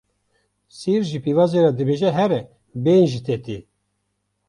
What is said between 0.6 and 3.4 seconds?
Sîr ji pîvazê re dibêje here bêhn ji te